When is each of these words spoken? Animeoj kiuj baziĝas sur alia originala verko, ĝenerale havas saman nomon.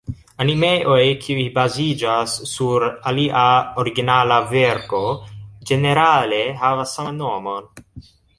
Animeoj 0.43 1.01
kiuj 1.25 1.43
baziĝas 1.57 2.33
sur 2.51 2.85
alia 3.11 3.43
originala 3.83 4.39
verko, 4.55 5.03
ĝenerale 5.71 6.43
havas 6.65 6.97
saman 6.99 7.23
nomon. 7.27 7.71